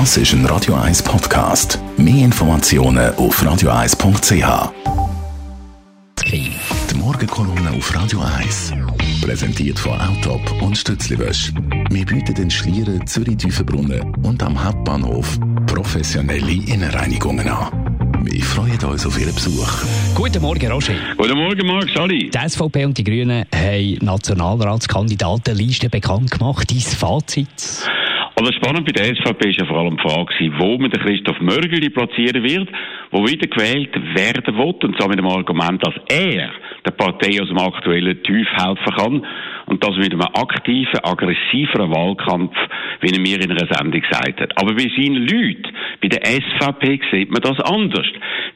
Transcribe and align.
Das 0.00 0.16
ist 0.16 0.32
ein 0.32 0.44
Radio 0.46 0.74
1 0.74 1.04
Podcast. 1.04 1.78
Mehr 1.96 2.24
Informationen 2.24 3.14
auf 3.14 3.40
radio1.ch. 3.40 4.72
Die 6.32 6.96
Morgenkolumne 6.96 7.70
auf 7.70 7.94
Radio 7.94 8.20
1. 8.40 8.72
Präsentiert 9.22 9.78
von 9.78 9.92
Autop 10.00 10.60
und 10.60 10.76
Stützliwösch. 10.76 11.52
Wir 11.90 12.04
bieten 12.04 12.34
den 12.34 12.50
Schlieren, 12.50 13.06
Zürich-Tüfenbrunnen 13.06 14.12
und 14.24 14.42
am 14.42 14.64
Hauptbahnhof 14.64 15.38
professionelle 15.68 16.52
Innenreinigungen 16.52 17.48
an. 17.48 18.18
Wir 18.24 18.42
freuen 18.42 18.82
uns 18.82 19.06
auf 19.06 19.16
Ihren 19.16 19.32
Besuch. 19.32 19.84
Guten 20.16 20.42
Morgen, 20.42 20.72
Roger. 20.72 20.94
Guten 21.16 21.38
Morgen, 21.38 21.66
Marc, 21.68 21.88
Sali. 21.94 22.30
Die 22.30 22.48
SVP 22.48 22.84
und 22.84 22.98
die 22.98 23.04
Grünen 23.04 23.44
haben 23.54 23.98
Nationalratskandidatenliste 24.00 25.88
bekannt 25.88 26.32
gemacht. 26.32 26.68
Dein 26.68 26.80
Fazit? 26.80 27.48
Also 28.36 28.50
spannend 28.52 28.84
bei 28.84 28.92
der 28.92 29.14
SVP 29.14 29.50
ist 29.50 29.60
ja 29.60 29.66
vor 29.66 29.78
allem 29.78 29.96
die 29.96 30.02
Frage, 30.02 30.34
wo 30.58 30.76
man 30.76 30.90
den 30.90 31.00
Christoph 31.02 31.40
Mörgeli 31.40 31.88
platzieren 31.90 32.42
wird, 32.42 32.68
wo 33.12 33.24
wieder 33.24 33.46
gewählt 33.46 33.94
werden 33.94 34.58
will, 34.58 34.74
und 34.82 34.98
zwar 34.98 35.08
mit 35.08 35.20
dem 35.20 35.28
Argument, 35.28 35.80
dass 35.86 35.94
er 36.08 36.50
der 36.84 36.90
Partei 36.90 37.40
aus 37.40 37.48
dem 37.48 37.58
aktuellen 37.58 38.20
Tief 38.24 38.48
helfen 38.56 38.94
kann. 38.96 39.26
Und 39.66 39.82
das 39.84 39.96
mit 39.96 40.12
einem 40.12 40.20
aktiven, 40.20 40.98
aggressiveren 41.04 41.90
Wahlkampf, 41.94 42.56
wie 43.00 43.12
er 43.12 43.20
mir 43.20 43.40
in 43.40 43.52
einer 43.52 43.72
Sendung 43.72 44.00
gesagt 44.00 44.40
hat. 44.40 44.52
Aber 44.58 44.74
bei 44.74 44.90
seinen 44.96 45.26
Leuten, 45.26 45.72
bei 46.02 46.08
der 46.08 46.26
SVP, 46.26 47.00
sieht 47.12 47.30
man 47.30 47.40
das 47.40 47.60
anders. 47.60 48.06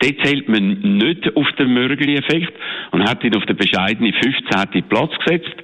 Dort 0.00 0.26
zählt 0.26 0.48
man 0.48 0.98
nicht 0.98 1.36
auf 1.36 1.46
den 1.52 1.72
Mörgeli-Effekt 1.72 2.52
und 2.90 3.08
hat 3.08 3.22
ihn 3.22 3.36
auf 3.36 3.46
den 3.46 3.56
bescheidenen 3.56 4.12
15. 4.12 4.82
Platz 4.88 5.12
gesetzt. 5.24 5.54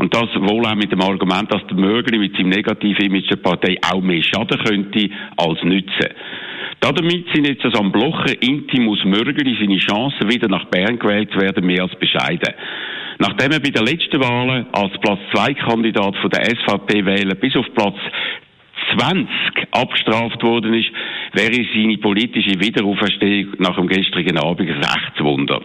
Und 0.00 0.14
das 0.14 0.34
wohl 0.34 0.64
auch 0.64 0.76
mit 0.76 0.90
dem 0.90 1.02
Argument, 1.02 1.52
dass 1.52 1.66
der 1.66 1.76
Mörgeli 1.76 2.16
mit 2.16 2.34
seinem 2.34 2.48
negativen 2.48 3.04
Image 3.04 3.30
der 3.30 3.36
Partei 3.36 3.76
auch 3.92 4.00
mehr 4.00 4.22
schaden 4.22 4.58
könnte 4.64 5.10
als 5.36 5.62
nützen. 5.62 6.08
Damit 6.80 7.26
sind 7.34 7.46
jetzt 7.46 7.62
also 7.66 7.80
am 7.80 7.92
Blocher 7.92 8.32
Intimus 8.40 9.04
Mörgeli 9.04 9.54
seine 9.60 9.76
Chancen, 9.76 10.30
wieder 10.30 10.48
nach 10.48 10.64
Bern 10.70 10.98
gewählt 10.98 11.30
zu 11.32 11.38
werden, 11.38 11.66
mehr 11.66 11.82
als 11.82 11.94
bescheiden. 11.96 12.54
Nachdem 13.18 13.52
er 13.52 13.60
bei 13.60 13.68
den 13.68 13.84
letzten 13.84 14.22
Wahlen 14.22 14.68
als 14.72 14.98
Platz 15.02 15.20
2 15.34 15.52
Kandidat 15.52 16.16
von 16.16 16.30
der 16.30 16.46
SVP 16.46 17.04
wählen 17.04 17.38
bis 17.38 17.54
auf 17.56 17.66
Platz 17.74 17.96
20 18.96 19.28
abgestraft 19.72 20.42
worden 20.42 20.72
ist, 20.72 20.88
wäre 21.34 21.62
seine 21.74 21.98
politische 21.98 22.58
Wiederauferstehung 22.58 23.52
nach 23.58 23.76
dem 23.76 23.86
gestrigen 23.86 24.38
Abend 24.38 24.70
ein 24.70 24.82
Rechtswunder. 24.82 25.60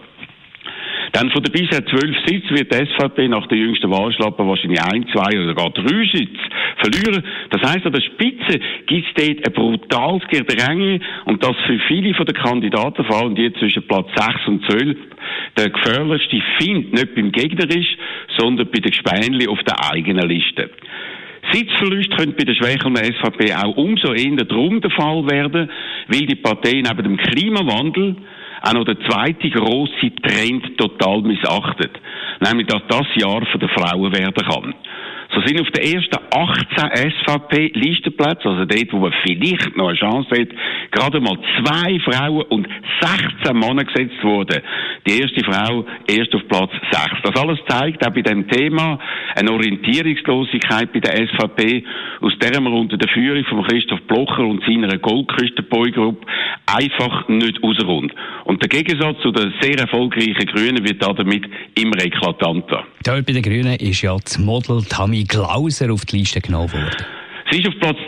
Dann 1.12 1.30
von 1.30 1.42
den 1.42 1.52
bisher 1.52 1.84
zwölf 1.86 2.16
Sitzen 2.26 2.56
wird 2.56 2.72
die 2.72 2.86
SVP 2.86 3.28
nach 3.28 3.46
der 3.46 3.58
jüngsten 3.58 3.90
Wahlschlappe 3.90 4.46
wahrscheinlich 4.46 4.82
ein, 4.82 5.06
zwei 5.12 5.40
oder 5.40 5.54
gar 5.54 5.70
drei 5.70 6.04
Sitze 6.12 6.46
verlieren. 6.78 7.24
Das 7.50 7.62
heisst, 7.62 7.86
an 7.86 7.92
der 7.92 8.00
Spitze 8.00 8.60
gibt 8.86 9.06
es 9.06 9.26
dort 9.26 9.46
ein 9.46 9.52
brutales 9.52 10.22
Gedränge 10.28 11.00
und 11.24 11.42
das 11.42 11.56
für 11.66 11.78
viele 11.88 12.14
von 12.14 12.26
den 12.26 12.34
Kandidaten, 12.34 13.04
vor 13.04 13.22
allem 13.22 13.34
die 13.34 13.52
zwischen 13.54 13.86
Platz 13.86 14.08
6 14.16 14.48
und 14.48 14.64
12, 14.70 14.96
der 15.56 15.70
gefährlichste 15.70 16.42
Find 16.58 16.92
nicht 16.92 17.14
beim 17.14 17.32
Gegner 17.32 17.68
ist, 17.68 17.96
sondern 18.38 18.68
bei 18.70 18.80
den 18.80 18.90
Gespänli 18.90 19.48
auf 19.48 19.62
der 19.62 19.92
eigenen 19.92 20.28
Liste. 20.28 20.70
Sitzverlust 21.52 22.16
könnte 22.16 22.36
bei 22.36 22.44
der 22.44 22.54
schwächelnden 22.54 23.04
SVP 23.04 23.54
auch 23.54 23.76
umso 23.76 24.12
eher 24.12 24.44
drum 24.44 24.80
der 24.80 24.90
Fall 24.90 25.24
werden, 25.30 25.70
weil 26.08 26.26
die 26.26 26.34
Partei 26.34 26.82
neben 26.82 27.02
dem 27.02 27.16
Klimawandel 27.16 28.16
auch 28.66 28.72
noch 28.72 28.84
der 28.84 28.98
zweite 29.00 29.48
große 29.50 30.14
Trend 30.22 30.76
total 30.78 31.22
missachtet. 31.22 31.92
Nämlich, 32.40 32.66
dass 32.66 32.82
das 32.88 33.06
Jahr 33.14 33.44
für 33.46 33.58
die 33.58 33.68
Frauen 33.68 34.12
werden 34.12 34.34
kann. 34.34 34.74
Sind 35.46 35.60
auf 35.60 35.70
den 35.70 35.94
ersten 35.94 36.16
18 36.28 37.12
SVP-Listenplätzen, 37.12 38.50
also 38.50 38.64
dort, 38.64 38.92
wo 38.92 38.98
man 38.98 39.14
vielleicht 39.24 39.76
noch 39.76 39.88
eine 39.88 39.96
Chance 39.96 40.28
hat, 40.30 40.48
gerade 40.90 41.20
mal 41.20 41.38
zwei 41.62 42.00
Frauen 42.00 42.42
und 42.48 42.66
16 43.00 43.56
Männer 43.56 43.84
gesetzt 43.84 44.22
worden. 44.24 44.60
Die 45.06 45.20
erste 45.20 45.44
Frau 45.44 45.86
erst 46.08 46.34
auf 46.34 46.42
Platz 46.48 46.72
6. 46.90 47.22
Das 47.22 47.40
alles 47.40 47.58
zeigt 47.68 48.04
auch 48.04 48.12
bei 48.12 48.22
dem 48.22 48.48
Thema 48.48 48.98
eine 49.36 49.52
Orientierungslosigkeit 49.52 50.92
bei 50.92 51.00
der 51.00 51.28
SVP, 51.28 51.84
aus 52.22 52.32
der 52.40 52.60
man 52.60 52.72
unter 52.72 52.96
der 52.96 53.08
Führung 53.08 53.44
von 53.44 53.64
Christoph 53.66 54.00
Blocher 54.08 54.44
und 54.44 54.64
seiner 54.64 54.98
Goldküstenboy-Gruppe 54.98 56.26
einfach 56.66 57.28
nicht 57.28 57.62
rauskommt. 57.62 58.12
Und 58.44 58.62
der 58.62 58.68
Gegensatz 58.68 59.20
zu 59.22 59.30
den 59.30 59.52
sehr 59.60 59.78
erfolgreichen 59.78 60.46
Grünen 60.46 60.84
wird 60.84 61.02
damit 61.02 61.44
immer 61.78 62.02
eklatanter. 62.02 62.84
Dort 63.04 63.26
bei 63.26 63.32
den 63.32 63.42
Grünen 63.42 63.76
ist 63.76 64.02
ja 64.02 64.16
das 64.16 64.38
Model 64.38 64.82
Tammy 64.82 65.24
Glauser 65.36 65.92
auf 65.92 66.06
die 66.06 66.16
Liste 66.16 66.40
genommen 66.40 66.72
worden. 66.72 66.96
Sie 67.50 67.60
ist 67.60 67.68
auf 67.68 67.74
Platz 67.78 67.98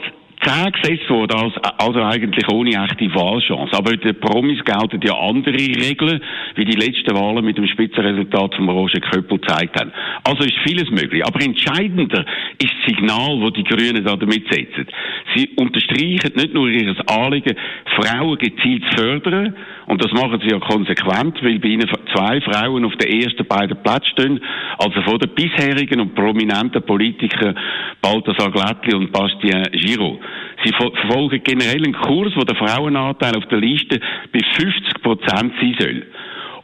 10 0.45 0.73
gesetzt 0.73 1.11
worden, 1.11 1.37
also, 1.37 1.61
also 1.79 2.03
eigentlich 2.03 2.49
ohne 2.49 2.71
echte 2.71 3.13
Wahlchance. 3.15 3.77
Aber 3.77 3.91
bei 3.91 3.97
den 3.97 4.21
Promis 4.21 4.63
gelten 4.65 5.01
ja 5.03 5.15
andere 5.15 5.55
Regeln, 5.55 6.21
wie 6.55 6.65
die 6.65 6.77
letzten 6.77 7.17
Wahlen 7.17 7.45
mit 7.45 7.59
dem 7.59 7.67
Spitzenresultat 7.67 8.55
von 8.55 8.69
Roger 8.69 9.01
Köppel 9.01 9.39
gezeigt 9.39 9.81
haben. 9.81 9.93
Also 10.25 10.45
ist 10.45 10.59
vieles 10.65 10.91
möglich. 10.91 11.25
Aber 11.27 11.41
entscheidender 11.43 12.25
ist 12.59 12.73
das 12.73 12.87
Signal, 12.87 13.41
das 13.41 13.53
die 13.55 13.65
Grünen 13.65 14.05
da 14.05 14.17
damit 14.17 14.53
setzen. 14.53 14.87
Sie 15.35 15.49
unterstreichen 15.57 16.33
nicht 16.35 16.55
nur 16.55 16.69
ihr 16.69 16.95
Anliegen, 17.07 17.57
Frauen 17.97 18.39
gezielt 18.39 18.85
zu 18.91 19.03
fördern, 19.03 19.55
und 19.87 20.05
das 20.05 20.13
machen 20.13 20.41
sie 20.43 20.51
ja 20.51 20.59
konsequent, 20.59 21.43
weil 21.43 21.59
bei 21.61 21.69
ihnen 21.69 21.89
zwei 22.13 22.41
Frauen 22.43 22.85
auf 22.85 22.95
den 22.97 23.23
ersten 23.23 23.47
beiden 23.47 23.83
Plätzen 23.83 24.07
stehen, 24.13 24.41
also 24.79 25.01
von 25.01 25.19
den 25.19 25.31
bisherigen 25.35 26.01
und 26.01 26.15
prominenten 26.15 26.83
Politikern 26.83 27.59
Balthasar 28.03 28.51
Glättli 28.51 28.95
und 28.95 29.11
Bastien 29.13 29.63
Giraud. 29.73 30.21
Sie 30.65 30.73
verfolgen 30.73 31.43
generell 31.45 31.85
einen 31.85 31.93
Kurs, 31.93 32.33
wo 32.37 32.43
der 32.43 32.57
Frauenanteil 32.57 33.37
auf 33.37 33.47
der 33.47 33.59
Liste 33.59 34.01
bei 34.33 34.41
50 34.57 35.03
Prozent 35.03 35.53
sein 35.61 35.77
soll. 35.79 36.07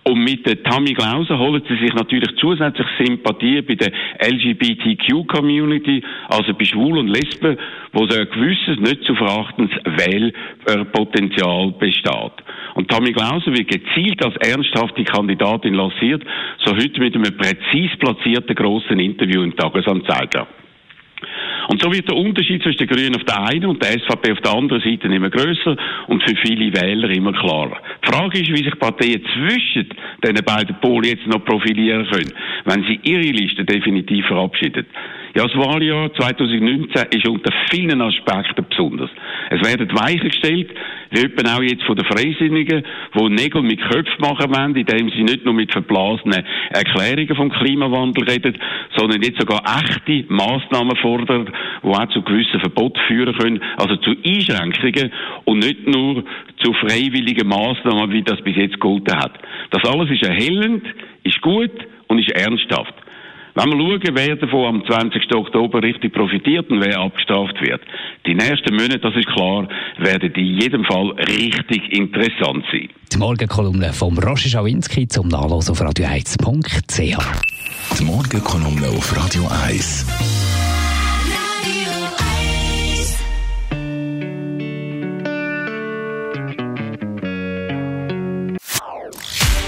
Und 0.06 0.22
mit 0.22 0.46
der 0.46 0.62
Tammy 0.62 0.92
Glauser 0.92 1.38
holen 1.38 1.62
sie 1.66 1.76
sich 1.78 1.94
natürlich 1.94 2.36
zusätzlich 2.36 2.86
Sympathie 2.98 3.62
bei 3.62 3.74
der 3.74 3.90
LGBTQ-Community, 4.20 6.02
also 6.28 6.52
bei 6.52 6.64
Schwulen 6.66 7.08
und 7.08 7.08
Lesben, 7.08 7.56
wo 7.94 8.06
so 8.06 8.18
ein 8.18 8.28
gewisses, 8.28 8.78
nicht 8.80 9.02
zu 9.04 9.14
verachtendes 9.14 9.74
Wählpotenzial 9.84 11.72
besteht. 11.78 12.32
Und 12.74 12.90
Tammy 12.90 13.12
Glauser 13.12 13.52
wird 13.52 13.68
gezielt 13.68 14.22
als 14.22 14.36
ernsthafte 14.46 15.04
Kandidatin 15.04 15.72
lanciert, 15.72 16.22
so 16.62 16.76
heute 16.76 17.00
mit 17.00 17.14
einem 17.14 17.34
präzis 17.38 17.96
platzierten 17.98 18.54
grossen 18.54 19.00
Interview 19.00 19.42
im 19.42 19.56
Tagesanzeiger. 19.56 20.46
Und 21.68 21.82
so 21.82 21.92
wird 21.92 22.08
der 22.08 22.16
Unterschied 22.16 22.62
zwischen 22.62 22.86
den 22.86 22.88
Grünen 22.88 23.16
auf 23.16 23.24
der 23.24 23.42
einen 23.44 23.66
und 23.66 23.82
der 23.82 23.92
SVP 23.92 24.32
auf 24.32 24.40
der 24.40 24.54
anderen 24.54 24.82
Seite 24.82 25.08
immer 25.08 25.30
größer 25.30 25.76
und 26.08 26.22
für 26.22 26.36
viele 26.44 26.72
Wähler 26.74 27.10
immer 27.10 27.32
klarer. 27.32 27.78
Die 28.04 28.12
Frage 28.12 28.40
ist, 28.40 28.50
wie 28.50 28.64
sich 28.64 28.78
Parteien 28.78 29.22
zwischen 29.34 29.88
diesen 30.22 30.44
beiden 30.44 30.76
Polen 30.80 31.04
jetzt 31.04 31.26
noch 31.26 31.44
profilieren 31.44 32.06
können, 32.10 32.32
wenn 32.64 32.84
sie 32.84 33.00
ihre 33.02 33.30
Liste 33.30 33.64
definitiv 33.64 34.26
verabschieden. 34.26 34.86
Ja, 35.36 35.48
das 35.48 35.56
Wahljahr 35.56 36.14
2019 36.14 37.06
ist 37.10 37.26
unter 37.26 37.52
vielen 37.68 38.00
Aspekten 38.00 38.64
besonders. 38.68 39.10
Es 39.50 39.60
werden 39.66 39.90
Weichen 39.92 40.28
gestellt, 40.28 40.70
wie 41.10 41.24
etwa 41.24 41.56
auch 41.56 41.62
jetzt 41.62 41.82
von 41.82 41.96
den 41.96 42.04
Freisinnigen, 42.04 42.84
die 43.14 43.28
Nägel 43.30 43.62
mit 43.62 43.80
Köpfen 43.80 44.20
machen 44.20 44.54
wollen, 44.54 44.76
indem 44.76 45.10
sie 45.10 45.24
nicht 45.24 45.44
nur 45.44 45.54
mit 45.54 45.72
verblasenen 45.72 46.44
Erklärungen 46.70 47.34
vom 47.34 47.50
Klimawandel 47.50 48.30
reden, 48.30 48.56
sondern 48.96 49.22
jetzt 49.22 49.40
sogar 49.40 49.62
echte 49.64 50.24
Massnahmen 50.28 50.96
fordern, 50.98 51.50
die 51.82 51.88
auch 51.88 52.08
zu 52.10 52.22
gewissen 52.22 52.60
Verboten 52.60 53.00
führen 53.06 53.36
können, 53.36 53.60
also 53.76 53.96
zu 53.96 54.10
Einschränkungen 54.24 55.12
und 55.44 55.58
nicht 55.58 55.86
nur 55.86 56.24
zu 56.62 56.72
freiwilligen 56.74 57.48
Massnahmen, 57.48 58.12
wie 58.12 58.22
das 58.22 58.40
bis 58.42 58.56
jetzt 58.56 58.80
gelten 58.80 59.16
hat. 59.16 59.32
Das 59.70 59.84
alles 59.84 60.10
ist 60.10 60.22
erhellend, 60.22 60.84
ist 61.22 61.40
gut 61.40 61.72
und 62.08 62.18
ist 62.18 62.30
ernsthaft. 62.30 62.94
Wenn 63.56 63.70
wir 63.70 63.78
schauen, 63.78 64.16
wer 64.16 64.34
davon 64.34 64.66
am 64.66 64.84
20. 64.84 65.32
Oktober 65.32 65.80
richtig 65.80 66.12
profitiert 66.12 66.68
und 66.70 66.84
wer 66.84 66.98
abgestraft 66.98 67.60
wird, 67.60 67.82
die 68.26 68.34
nächsten 68.34 68.74
Monate, 68.74 68.98
das 68.98 69.14
ist 69.14 69.28
klar, 69.28 69.68
werden 69.98 70.32
in 70.32 70.60
jedem 70.60 70.84
Fall 70.84 71.10
richtig 71.10 71.96
interessant 71.96 72.64
sein. 72.72 72.88
Die 73.12 73.16
Morgenkolumne 73.16 73.92
vom 73.92 74.18
Roger 74.18 74.48
Schawinski 74.48 75.06
zum 75.06 75.28
Nachlesen 75.28 75.70
auf 75.70 75.80
radio1.ch. 75.80 77.16
Die 77.96 78.04
Morgenkolumne 78.04 78.88
auf 78.88 79.16
Radio 79.16 79.46
1. 79.68 80.23